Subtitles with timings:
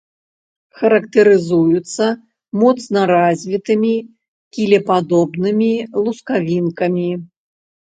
[0.79, 2.07] Характарызуецца
[2.63, 3.95] моцна развітымі
[4.57, 5.73] кілепадобнымі
[6.05, 7.11] лускавінкамі.